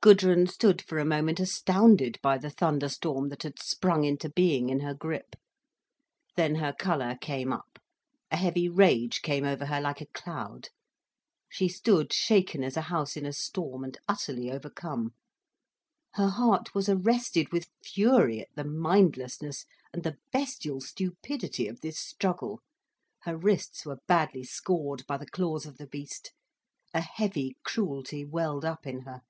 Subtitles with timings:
[0.00, 4.68] Gudrun stood for a moment astounded by the thunder storm that had sprung into being
[4.70, 5.34] in her grip.
[6.36, 7.80] Then her colour came up,
[8.30, 10.68] a heavy rage came over her like a cloud.
[11.48, 15.14] She stood shaken as a house in a storm, and utterly overcome.
[16.14, 21.98] Her heart was arrested with fury at the mindlessness and the bestial stupidity of this
[21.98, 22.60] struggle,
[23.22, 26.30] her wrists were badly scored by the claws of the beast,
[26.94, 29.22] a heavy cruelty welled up in her.